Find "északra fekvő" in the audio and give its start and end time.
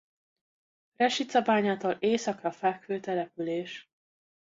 1.99-2.99